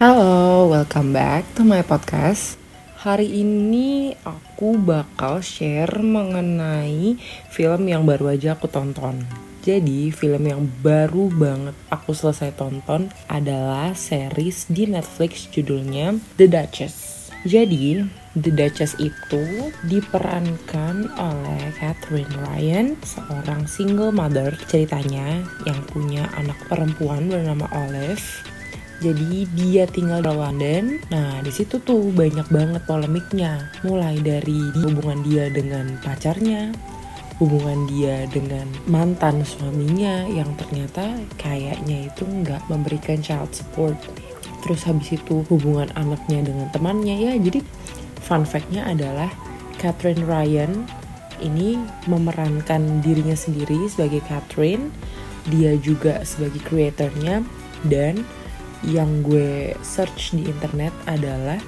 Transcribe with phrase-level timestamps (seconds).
[0.00, 2.56] welcome back to my podcast.
[3.04, 7.20] Hari ini aku bakal share mengenai
[7.52, 9.28] film yang baru aja aku tonton.
[9.60, 17.28] Jadi film yang baru banget aku selesai tonton adalah series di Netflix judulnya The Duchess.
[17.44, 18.00] Jadi
[18.40, 27.28] The Duchess itu diperankan oleh Catherine Ryan, seorang single mother ceritanya yang punya anak perempuan
[27.28, 28.24] bernama Olive
[29.00, 31.00] jadi dia tinggal di London.
[31.08, 33.72] Nah, di situ tuh banyak banget polemiknya.
[33.80, 36.68] Mulai dari hubungan dia dengan pacarnya,
[37.40, 43.96] hubungan dia dengan mantan suaminya yang ternyata kayaknya itu nggak memberikan child support.
[44.60, 47.32] Terus habis itu hubungan anaknya dengan temannya ya.
[47.40, 47.64] Jadi
[48.20, 49.32] fun fact-nya adalah
[49.80, 50.84] Catherine Ryan
[51.40, 54.92] ini memerankan dirinya sendiri sebagai Catherine.
[55.48, 57.40] Dia juga sebagai kreatornya
[57.88, 58.28] dan
[58.86, 61.60] yang gue search di internet adalah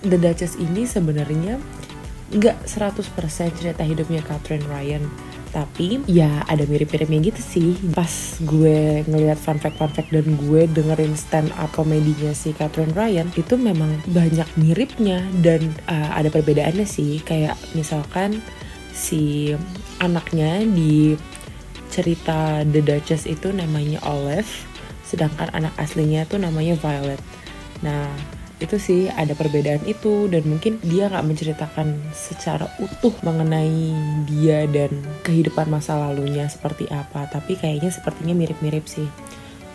[0.00, 1.60] The Duchess ini sebenarnya
[2.30, 5.04] nggak 100% cerita hidupnya Catherine Ryan
[5.50, 7.70] tapi ya ada mirip-miripnya gitu sih.
[7.90, 12.94] Pas gue ngelihat fun fact fun fact dan gue dengerin stand up komedinya si Catherine
[12.94, 17.18] Ryan itu memang banyak miripnya dan uh, ada perbedaannya sih.
[17.26, 18.38] Kayak misalkan
[18.94, 19.50] si
[19.98, 21.18] anaknya di
[21.90, 24.69] cerita The Duchess itu namanya Olive
[25.10, 27.18] sedangkan anak aslinya tuh namanya Violet.
[27.82, 28.06] Nah,
[28.60, 33.90] itu sih ada perbedaan itu dan mungkin dia nggak menceritakan secara utuh mengenai
[34.28, 39.08] dia dan kehidupan masa lalunya seperti apa tapi kayaknya sepertinya mirip-mirip sih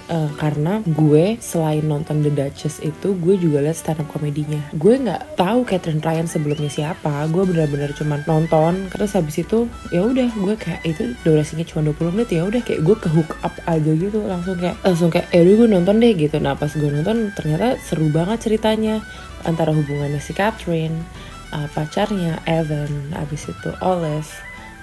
[0.10, 4.62] uh, karena gue selain nonton The Duchess itu gue juga liat stand up komedinya.
[4.76, 7.26] Gue nggak tahu Catherine Ryan sebelumnya siapa.
[7.30, 12.16] Gue bener-bener cuma nonton terus habis itu ya udah gue kayak itu durasinya cuma 20
[12.16, 15.42] menit ya udah kayak gue ke hook up aja gitu langsung kayak langsung kayak eh
[15.42, 16.38] gue nonton deh gitu.
[16.42, 19.02] Nah pas gue nonton ternyata seru banget ceritanya
[19.46, 21.06] antara hubungannya si Catherine
[21.54, 24.30] uh, pacarnya Evan abis itu Olive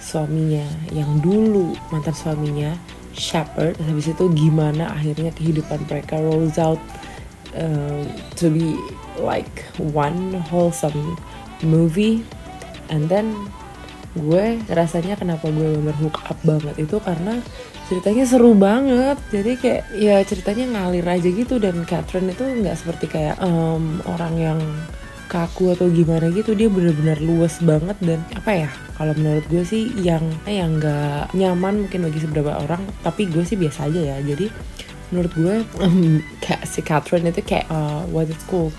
[0.03, 2.75] suaminya yang dulu mantan suaminya
[3.13, 6.81] shepherd habis itu gimana akhirnya kehidupan mereka rolls out
[7.57, 8.05] uh,
[8.37, 8.77] to be
[9.21, 11.17] like one wholesome
[11.65, 12.25] movie.
[12.93, 13.33] And then
[14.13, 17.41] gue rasanya kenapa gue bener hook up banget itu karena
[17.89, 19.17] ceritanya seru banget.
[19.33, 24.35] Jadi kayak ya ceritanya ngalir aja gitu dan Catherine itu nggak seperti kayak um, orang
[24.37, 24.61] yang
[25.33, 26.53] kaku atau gimana gitu.
[26.53, 28.71] Dia bener-bener luas banget dan apa ya
[29.03, 33.59] kalau menurut gue sih yang yang nggak nyaman mungkin bagi seberapa orang tapi gue sih
[33.59, 34.17] biasa aja ya.
[34.23, 34.47] Jadi
[35.11, 38.71] menurut gue um, kayak si Catherine itu kayak uh, what it's called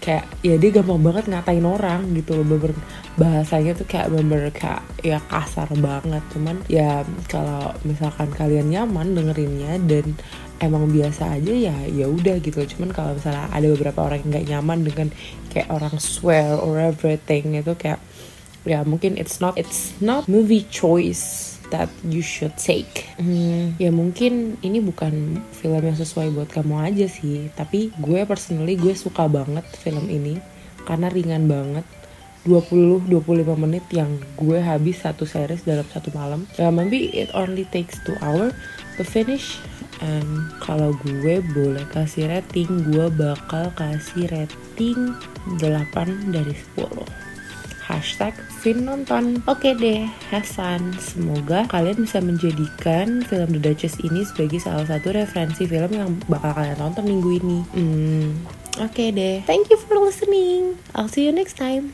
[0.00, 2.56] kayak ya dia gampang banget ngatain orang gitu loh.
[2.56, 2.72] Bener
[3.20, 6.24] bahasanya tuh kayak bener kayak ya kasar banget.
[6.32, 10.16] Cuman ya kalau misalkan kalian nyaman dengerinnya dan
[10.56, 14.48] emang biasa aja ya ya udah gitu cuman kalau misalnya ada beberapa orang yang nggak
[14.52, 15.08] nyaman dengan
[15.48, 17.96] kayak orang swear or everything itu kayak
[18.68, 23.08] ya mungkin it's not it's not movie choice that you should take.
[23.16, 27.48] Hmm, ya mungkin ini bukan film yang sesuai buat kamu aja sih.
[27.54, 30.36] Tapi gue personally gue suka banget film ini
[30.84, 31.86] karena ringan banget.
[32.40, 33.12] 20-25
[33.52, 36.48] menit yang gue habis satu series dalam satu malam.
[36.56, 38.48] Ya, maybe it only takes 2 hour
[38.96, 39.60] to finish.
[40.00, 45.12] And kalau gue boleh kasih rating gue bakal kasih rating
[45.60, 47.29] 8 dari 10
[48.00, 48.32] hashtag
[48.64, 50.96] Vin nonton oke deh Hasan.
[50.96, 56.56] Semoga kalian bisa menjadikan film The Duchess ini sebagai salah satu referensi film yang bakal
[56.56, 57.58] kalian tonton minggu ini.
[57.76, 58.28] Hmm,
[58.80, 59.44] oke deh.
[59.44, 60.80] Thank you for listening.
[60.96, 61.92] I'll see you next time